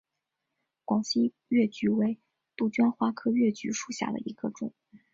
[0.83, 2.19] 广西越桔为
[2.55, 4.73] 杜鹃花科越桔属下的一个种。